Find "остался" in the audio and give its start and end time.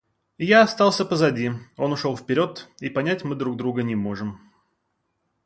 0.63-1.05